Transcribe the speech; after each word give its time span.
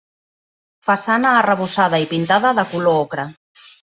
Façana 0.89 1.33
arrebossada 1.41 2.01
i 2.05 2.09
pintada 2.15 2.53
de 2.61 2.65
color 2.75 3.01
ocre. 3.05 3.29